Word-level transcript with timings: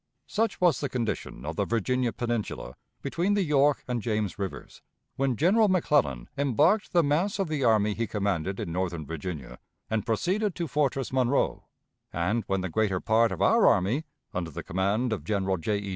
Such 0.25 0.59
was 0.59 0.79
the 0.79 0.89
condition 0.89 1.45
of 1.45 1.57
the 1.57 1.65
Virginia 1.65 2.11
Peninsula 2.11 2.75
between 3.03 3.35
the 3.35 3.43
York 3.43 3.83
and 3.87 4.01
James 4.01 4.39
Rivers 4.39 4.81
when 5.15 5.35
General 5.35 5.67
McClellan 5.67 6.27
embarked 6.39 6.91
the 6.91 7.03
mass 7.03 7.37
of 7.37 7.49
the 7.49 7.63
army 7.63 7.93
he 7.93 8.07
commanded 8.07 8.59
in 8.59 8.71
northern 8.71 9.05
Virginia 9.05 9.59
and 9.91 10.03
proceeded 10.03 10.55
to 10.55 10.67
Fortress 10.67 11.13
Monroe; 11.13 11.65
and 12.11 12.43
when 12.47 12.61
the 12.61 12.67
greater 12.69 12.99
part 12.99 13.31
of 13.31 13.43
our 13.43 13.67
army, 13.67 14.03
under 14.33 14.49
the 14.49 14.63
command 14.63 15.13
of 15.13 15.23
General 15.23 15.57
J. 15.57 15.77
E. 15.77 15.89